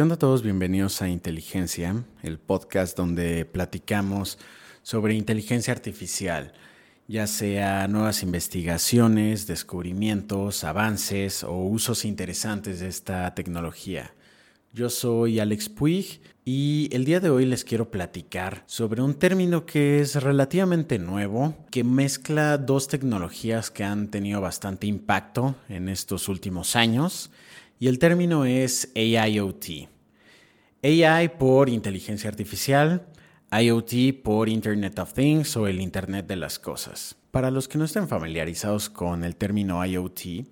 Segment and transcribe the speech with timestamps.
[0.00, 0.42] ¿Qué onda a todos?
[0.42, 4.38] Bienvenidos a Inteligencia, el podcast donde platicamos
[4.82, 6.54] sobre inteligencia artificial,
[7.06, 14.14] ya sea nuevas investigaciones, descubrimientos, avances o usos interesantes de esta tecnología.
[14.72, 19.66] Yo soy Alex Puig y el día de hoy les quiero platicar sobre un término
[19.66, 26.28] que es relativamente nuevo, que mezcla dos tecnologías que han tenido bastante impacto en estos
[26.28, 27.32] últimos años
[27.80, 29.88] y el término es AIoT.
[30.84, 33.08] AI por inteligencia artificial,
[33.50, 37.16] IoT por Internet of Things o el Internet de las Cosas.
[37.32, 40.46] Para los que no estén familiarizados con el término IoT,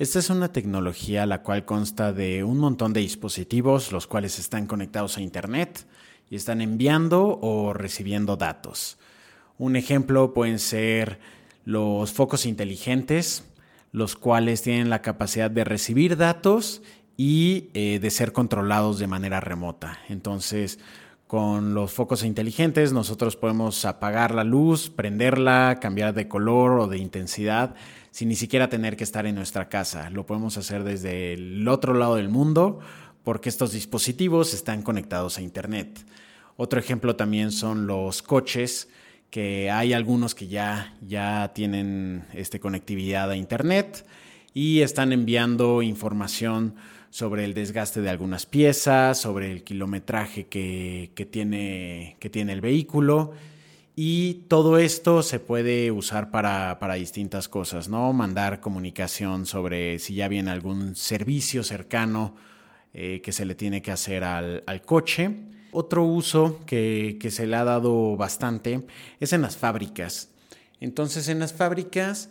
[0.00, 4.66] esta es una tecnología la cual consta de un montón de dispositivos los cuales están
[4.66, 5.86] conectados a Internet
[6.30, 8.96] y están enviando o recibiendo datos.
[9.58, 11.20] Un ejemplo pueden ser
[11.66, 13.44] los focos inteligentes,
[13.92, 16.80] los cuales tienen la capacidad de recibir datos
[17.18, 19.98] y eh, de ser controlados de manera remota.
[20.08, 20.78] Entonces,
[21.30, 26.98] con los focos inteligentes nosotros podemos apagar la luz, prenderla, cambiar de color o de
[26.98, 27.76] intensidad
[28.10, 30.10] sin ni siquiera tener que estar en nuestra casa.
[30.10, 32.80] Lo podemos hacer desde el otro lado del mundo
[33.22, 36.04] porque estos dispositivos están conectados a Internet.
[36.56, 38.88] Otro ejemplo también son los coches
[39.30, 44.04] que hay algunos que ya, ya tienen este, conectividad a Internet
[44.52, 46.74] y están enviando información
[47.10, 53.32] sobre el desgaste de algunas piezas, sobre el kilometraje que, tiene, que tiene el vehículo.
[53.96, 58.12] Y todo esto se puede usar para, distintas cosas, ¿no?
[58.12, 62.34] Mandar comunicación sobre si ya viene algún servicio cercano
[62.94, 67.56] eh, que se le tiene que hacer al, al coche otro uso que, se le
[67.56, 68.86] ha dado bastante
[69.20, 70.30] es en las fábricas.
[70.80, 72.30] Entonces, en las fábricas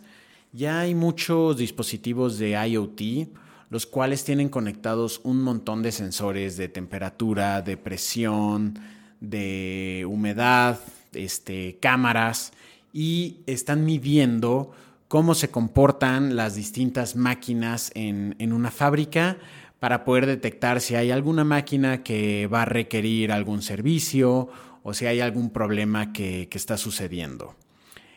[0.52, 3.28] ya hay muchos dispositivos de IoT,
[3.70, 8.78] los cuales tienen conectados un montón de sensores de temperatura, de presión,
[9.20, 10.78] de humedad,
[11.12, 12.52] este, cámaras,
[12.92, 14.72] y están midiendo
[15.08, 19.38] cómo se comportan las distintas máquinas en, en una fábrica
[19.80, 24.50] para poder detectar si hay alguna máquina que va a requerir algún servicio
[24.82, 27.54] o si hay algún problema que, está sucediendo.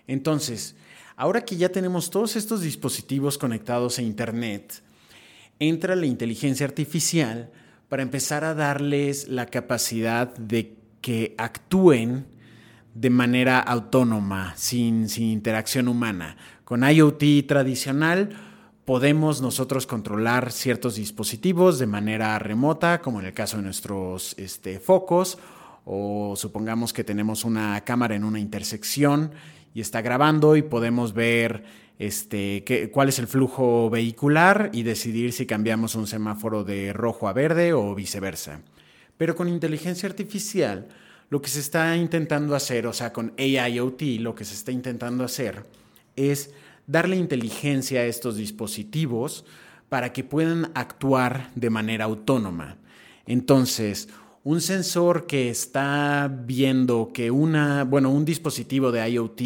[0.07, 0.75] Entonces,
[1.15, 4.81] ahora que ya tenemos todos estos dispositivos conectados a Internet,
[5.59, 7.51] entra la inteligencia artificial
[7.89, 12.25] para empezar a darles la capacidad de que actúen
[12.95, 16.37] de manera autónoma, sin, sin interacción humana.
[16.63, 18.29] Con IoT tradicional,
[18.85, 24.79] podemos nosotros controlar ciertos dispositivos de manera remota, como en el caso de nuestros este,
[24.79, 25.37] focos,
[25.85, 29.31] o supongamos que tenemos una cámara en una intersección
[29.73, 31.63] y está grabando y podemos ver
[31.99, 37.27] este, qué, cuál es el flujo vehicular y decidir si cambiamos un semáforo de rojo
[37.27, 38.61] a verde o viceversa.
[39.17, 40.87] Pero con inteligencia artificial,
[41.29, 45.23] lo que se está intentando hacer, o sea, con AIoT, lo que se está intentando
[45.23, 45.63] hacer
[46.15, 46.51] es
[46.87, 49.45] darle inteligencia a estos dispositivos
[49.89, 52.77] para que puedan actuar de manera autónoma.
[53.25, 54.09] Entonces,
[54.43, 59.41] un sensor que está viendo que una, bueno, un dispositivo de IoT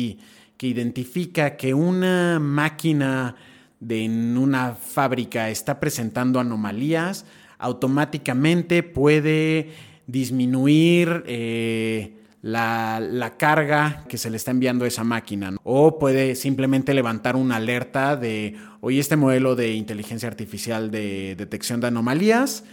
[0.57, 3.35] que identifica que una máquina
[3.79, 7.25] de en una fábrica está presentando anomalías,
[7.59, 9.71] automáticamente puede
[10.07, 15.55] disminuir eh, la, carga que se le está enviando a esa máquina.
[15.63, 21.81] O puede simplemente levantar una alerta de, hoy este modelo de inteligencia artificial de detección
[21.81, 22.63] de anomalías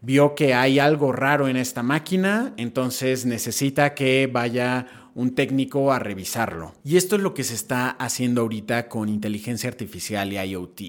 [0.00, 5.98] vio que hay algo raro en esta máquina, entonces necesita que vaya un técnico a
[5.98, 6.74] revisarlo.
[6.84, 10.80] Y esto es lo que se está haciendo ahorita con inteligencia artificial y IoT.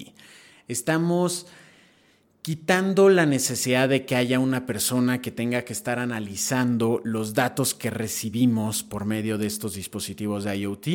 [0.68, 1.46] Estamos
[2.42, 7.74] quitando la necesidad de que haya una persona que tenga que estar analizando los datos
[7.74, 10.86] que recibimos por medio de estos dispositivos de IoT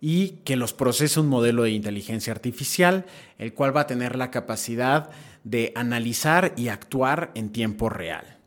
[0.00, 3.06] y que los procese un modelo de inteligencia artificial,
[3.38, 5.10] el cual va a tener la capacidad
[5.42, 8.38] de analizar y actuar en tiempo real.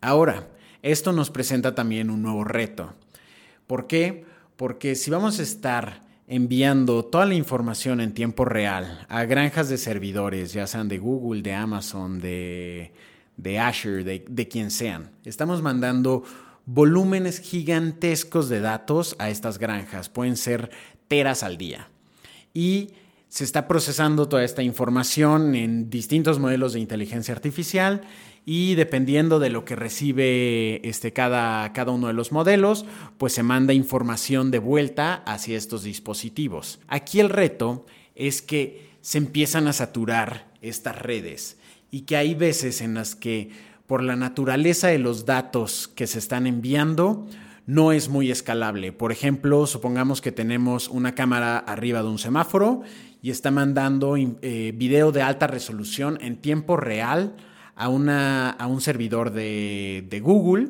[0.00, 0.48] Ahora,
[0.82, 2.94] esto nos presenta también un nuevo reto.
[3.68, 4.24] ¿Por qué?
[4.56, 9.76] Porque si vamos a estar enviando toda la información en tiempo real a granjas de
[9.76, 12.90] servidores, ya sean de Google, de Amazon, de,
[13.60, 15.10] Azure, de, de quien sean.
[15.24, 16.24] Estamos mandando
[16.64, 20.70] volúmenes gigantescos de datos a estas granjas, pueden ser
[21.06, 21.88] teras al día.
[22.54, 22.94] Y
[23.28, 28.00] se está procesando toda esta información en distintos modelos de inteligencia artificial
[28.50, 32.86] y dependiendo de lo que recibe este, cada, cada uno de los modelos,
[33.18, 36.80] pues se manda información de vuelta hacia estos dispositivos.
[36.88, 37.84] Aquí el reto
[38.14, 41.58] es que se empiezan a saturar estas redes
[41.90, 43.50] y que hay veces en las que
[43.86, 47.26] por la naturaleza de los datos que se están enviando,
[47.66, 48.92] no es muy escalable.
[48.92, 52.80] Por ejemplo, supongamos que tenemos una cámara arriba de un semáforo
[53.20, 57.34] y está mandando eh, video de alta resolución en tiempo real
[57.78, 60.68] a, una, a un servidor de, de Google,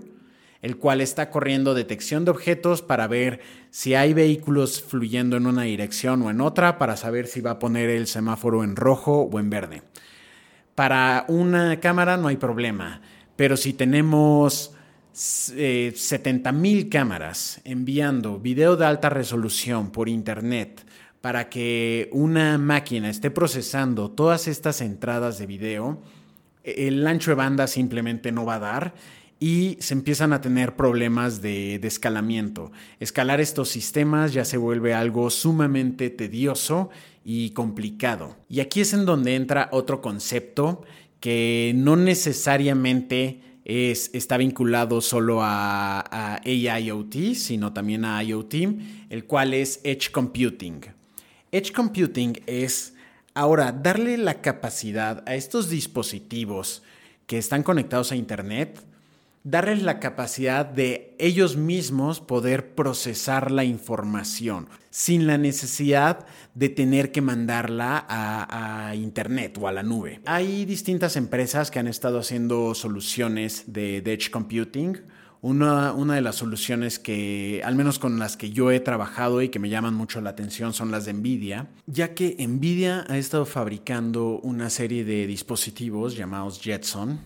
[0.60, 3.40] el cual está corriendo detección de objetos para ver
[3.70, 7.58] si hay vehículos fluyendo en una dirección o en otra, para saber si va a
[7.58, 9.82] poner el semáforo en rojo o en verde.
[10.74, 13.00] Para una cámara no hay problema,
[13.36, 14.74] pero si tenemos
[15.12, 20.84] 70 eh, mil cámaras enviando video de alta resolución por internet
[21.20, 26.00] para que una máquina esté procesando todas estas entradas de video,
[26.64, 28.94] el ancho de banda simplemente no va a dar
[29.40, 32.72] y se empiezan a tener problemas de, escalamiento.
[32.98, 36.90] Escalar estos sistemas ya se vuelve algo sumamente tedioso
[37.24, 38.36] y complicado.
[38.48, 40.82] Y aquí es en donde entra otro concepto
[41.20, 48.54] que no necesariamente es, está vinculado solo a, a AIoT, sino también a IoT,
[49.10, 50.80] el cual es Edge Computing.
[51.52, 52.94] Edge Computing es
[53.38, 56.82] ahora darle la capacidad a estos dispositivos
[57.26, 58.80] que están conectados a Internet
[59.44, 67.12] darles la capacidad de ellos mismos poder procesar la información sin la necesidad de tener
[67.12, 70.20] que mandarla a, Internet o a la nube.
[70.24, 74.98] Hay distintas empresas que han estado haciendo soluciones de, Edge Computing.
[75.40, 79.50] Una, una, de las soluciones que, al menos con las que yo he trabajado y
[79.50, 83.46] que me llaman mucho la atención, son las de Nvidia, ya que Nvidia ha estado
[83.46, 87.20] fabricando una serie de dispositivos llamados Jetson,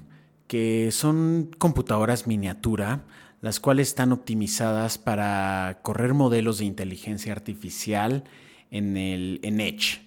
[0.47, 3.05] que son computadoras miniatura,
[3.41, 8.25] las cuales están optimizadas para correr modelos de inteligencia artificial
[8.71, 10.01] en, el, en Edge.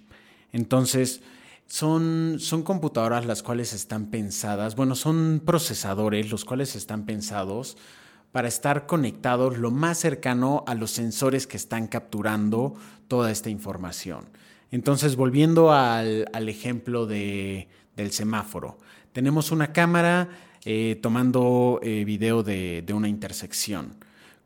[0.53, 1.21] Entonces,
[1.67, 7.77] son, son computadoras las cuales están pensadas, bueno, son procesadores los cuales están pensados
[8.31, 12.75] para estar conectados lo más cercano a los sensores que están capturando
[13.07, 14.29] toda esta información.
[14.71, 18.77] Entonces, volviendo al, al ejemplo de, del semáforo,
[19.13, 20.29] tenemos una cámara
[20.67, 23.95] eh, tomando eh, video de, una intersección.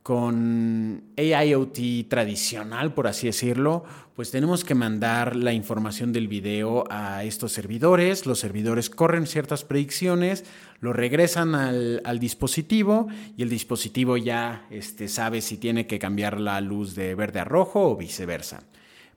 [0.04, 3.84] Con AIoT tradicional, por así decirlo,
[4.16, 9.64] pues tenemos que mandar la información del video a estos servidores, los servidores corren ciertas
[9.64, 10.46] predicciones,
[10.80, 13.08] lo regresan al, dispositivo
[13.38, 17.46] y el dispositivo ya este, sabe si tiene que cambiar la luz de verde a
[17.46, 18.64] rojo o viceversa.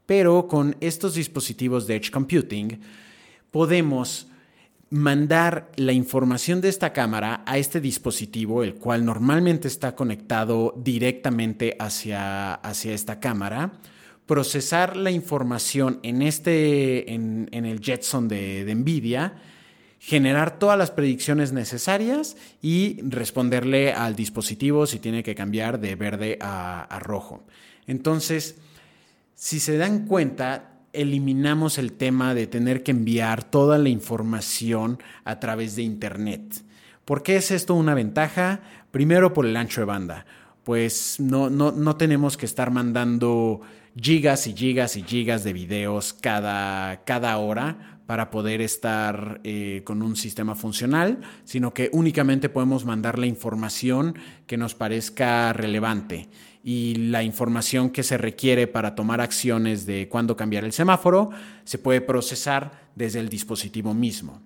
[0.06, 2.80] Pero con estos dispositivos de Edge Computing
[3.50, 4.28] podemos
[4.92, 11.74] mandar la información de esta cámara a este dispositivo, el cual normalmente está conectado directamente
[11.78, 13.72] hacia, hacia esta cámara,
[14.26, 19.40] procesar la información en, este, en, el Jetson de, NVIDIA,
[19.98, 26.38] generar todas las predicciones necesarias y responderle al dispositivo si tiene que cambiar de verde
[26.42, 27.46] a rojo.
[27.86, 28.56] Entonces,
[29.34, 35.40] si se dan cuenta, eliminamos el tema de tener que enviar toda la información a
[35.40, 36.62] través de Internet.
[37.04, 38.60] ¿Por qué es esto una ventaja?
[38.90, 40.26] Primero por el ancho de banda,
[40.64, 43.60] pues no, no, tenemos que estar mandando
[44.00, 50.02] gigas y gigas y gigas de videos cada, cada hora para poder estar eh, con
[50.02, 54.16] un sistema funcional, sino que únicamente podemos mandar la información
[54.46, 56.28] que nos parezca relevante
[56.64, 61.30] y la información que se requiere para tomar acciones de cuándo cambiar el semáforo
[61.64, 64.40] se puede procesar desde el dispositivo mismo.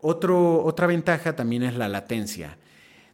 [0.00, 2.58] otra ventaja también es la latencia.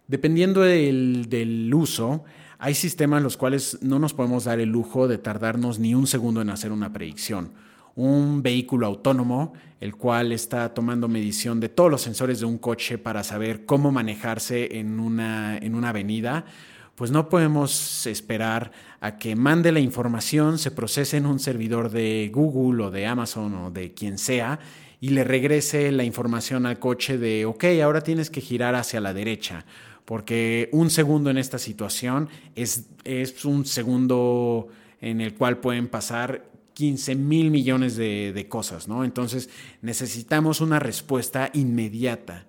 [0.08, 2.24] Dependiendo del, del uso,
[2.58, 6.06] hay sistemas en los cuales no nos podemos dar el lujo de tardarnos ni un
[6.06, 7.52] segundo en hacer una predicción.
[7.94, 12.98] Un vehículo autónomo, el cual está tomando medición de todos los sensores de un coche
[12.98, 16.44] para saber cómo manejarse en una, en una avenida,
[16.94, 18.70] pues no podemos esperar
[19.00, 23.54] a que mande la información, se procese en un servidor de Google o de Amazon
[23.54, 24.60] o de quien sea
[25.00, 29.12] y le regrese la información al coche de, ok, ahora tienes que girar hacia la
[29.12, 29.64] derecha,
[30.04, 34.68] porque un segundo en esta situación es, es un segundo
[35.00, 39.04] en el cual pueden pasar 15 mil millones de, cosas, ¿no?
[39.04, 39.50] Entonces
[39.80, 42.46] necesitamos una respuesta inmediata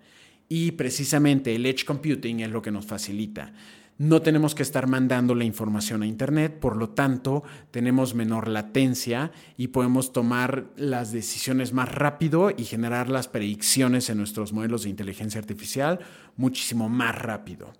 [0.49, 3.53] y precisamente el edge computing es lo que nos facilita.
[3.99, 9.31] No tenemos que estar mandando la información a Internet, por lo tanto tenemos menor latencia
[9.55, 14.89] y podemos tomar las decisiones más rápido y generar las predicciones en nuestros modelos de
[14.89, 15.99] inteligencia artificial
[16.37, 17.71] muchísimo más rápido.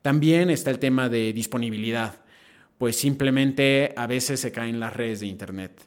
[0.00, 2.20] También está el tema de disponibilidad,
[2.78, 5.82] pues simplemente a veces se caen las redes de Internet.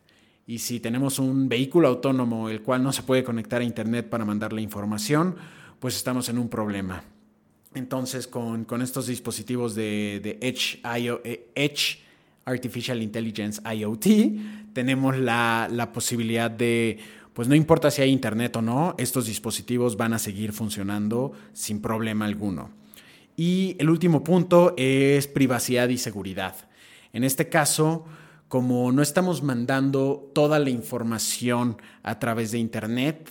[0.45, 4.25] Y si tenemos un vehículo autónomo el cual no se puede conectar a Internet para
[4.25, 5.35] mandar la información,
[5.79, 7.03] pues estamos en un problema
[7.73, 10.81] Entonces, con, estos dispositivos de, Edge,
[11.23, 11.99] eh, Edge,
[12.43, 16.99] Artificial Intelligence IoT, tenemos la, la posibilidad de
[17.33, 21.81] pues no importa si hay internet o no, estos dispositivos van a seguir funcionando sin
[21.81, 22.71] problema alguno.
[23.37, 26.55] Y el último punto es privacidad y seguridad.
[27.13, 28.05] En este caso,
[28.47, 33.29] como no estamos mandando toda la información a través de internet,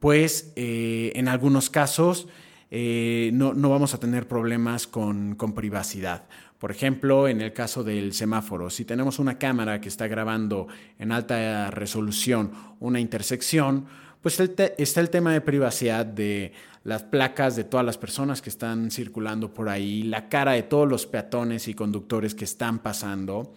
[0.00, 2.28] pues eh, en algunos casos
[2.70, 6.24] eh, no, vamos a tener problemas con, con privacidad.
[6.58, 11.12] Por ejemplo, en el caso del semáforo, si tenemos una cámara que está grabando en
[11.12, 13.86] alta resolución una intersección,
[14.22, 16.52] pues está el tema de privacidad de
[16.84, 20.88] las placas de todas las personas que están circulando por ahí, la cara de todos
[20.88, 23.54] los peatones y conductores que están pasando.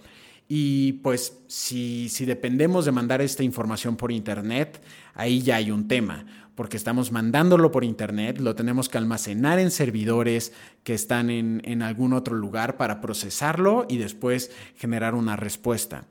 [0.47, 4.79] Y pues si, dependemos de mandar esta información por Internet,
[5.15, 9.71] ahí ya hay un tema porque estamos mandándolo por internet, lo tenemos que almacenar en
[9.71, 10.53] servidores
[10.85, 16.05] que están en, algún otro lugar para procesarlo y después generar una respuesta.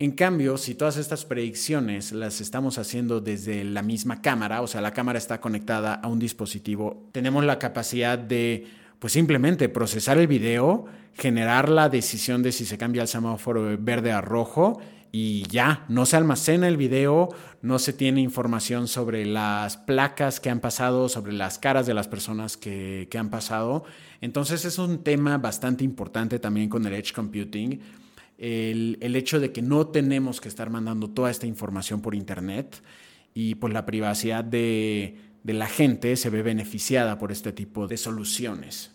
[0.00, 4.80] En cambio, si todas estas predicciones las estamos haciendo desde la misma cámara, o sea,
[4.80, 8.66] la cámara está conectada a un dispositivo, tenemos la capacidad de,
[8.98, 14.10] pues simplemente procesar el video, generar la decisión de si se cambia el semáforo verde
[14.10, 14.80] a rojo
[15.12, 17.28] y ya, no se almacena el video,
[17.60, 22.08] no se tiene información sobre las placas que han pasado, sobre las caras de las
[22.08, 23.84] personas que, han pasado.
[24.22, 27.80] Entonces es un tema bastante importante también con el Edge Computing,
[28.40, 32.82] el, hecho de que no tenemos que estar mandando toda esta información por Internet
[33.34, 37.98] y pues la privacidad de, de la gente se ve beneficiada por este tipo de
[37.98, 38.92] soluciones.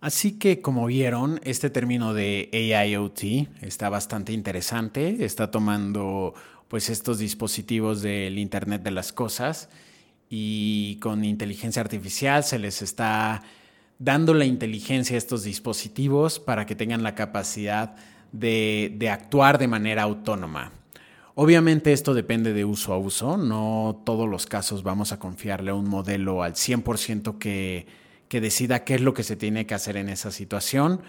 [0.00, 3.22] Así que como vieron, este término de AIoT
[3.60, 6.32] está bastante interesante, está tomando
[6.68, 9.68] pues estos dispositivos del Internet de las Cosas
[10.30, 13.42] y con inteligencia artificial se les está
[14.00, 17.94] dando la inteligencia a estos dispositivos para que tengan la capacidad
[18.32, 20.72] de, de actuar de manera autónoma.
[21.36, 25.74] Obviamente esto depende de uso a uso, no todos los casos vamos a confiarle a
[25.74, 27.86] un modelo al 100% que
[28.30, 31.02] que decida qué es lo que se tiene que hacer en esa situación.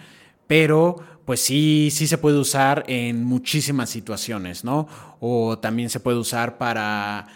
[0.48, 4.88] Pero pues sí, sí se puede usar en muchísimas situaciones, ¿no?
[5.20, 7.28] O también se puede usar para,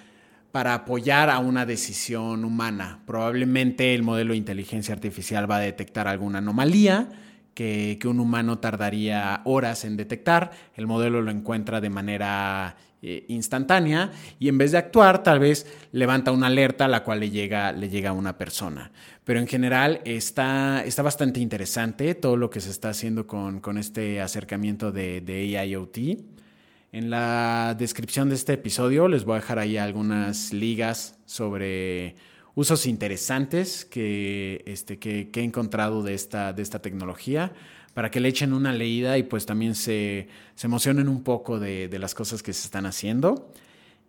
[0.55, 3.01] para apoyar a una decisión humana.
[3.05, 7.09] Probablemente el modelo de inteligencia artificial va a detectar alguna anomalía
[7.53, 10.51] que, un humano tardaría horas en detectar.
[10.75, 15.67] El modelo lo encuentra de manera eh, instantánea y en vez de actuar tal vez
[15.91, 18.93] levanta una alerta a la cual le llega, le llega a una persona.
[19.25, 24.21] Pero en general está, está bastante interesante todo lo que se está haciendo con, este
[24.21, 25.97] acercamiento de AIoT.
[26.95, 32.15] En la descripción de este episodio les voy a dejar ahí algunas ligas sobre
[32.53, 37.51] usos interesantes que, este, que, he encontrado de esta, de esta tecnología
[37.93, 40.29] para que le echen una leída y pues también se,
[40.63, 43.51] emocionen un poco de, las cosas que se están haciendo.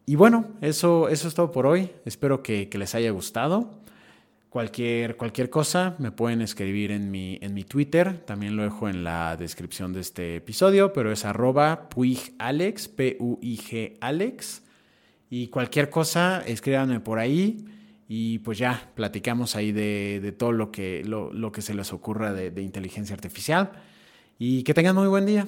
[0.06, 1.90] Y bueno, eso, eso es todo por hoy.
[2.04, 3.80] Espero que, les haya gustado.
[4.56, 9.04] Cualquier, cualquier cosa me pueden escribir en mi, en mi Twitter, también lo dejo en
[9.04, 14.62] la descripción de este episodio, pero es arroba puigalex, P-U-I-G Alex.
[15.28, 17.66] Y cualquier cosa, escríbanme por ahí.
[18.08, 22.62] Y pues ya platicamos ahí de, todo lo que, lo, que se les ocurra de
[22.62, 23.72] inteligencia artificial.
[24.38, 25.46] Y que tengan muy buen día.